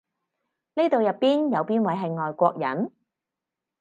[0.73, 2.91] 呢度入邊有邊位係外國人？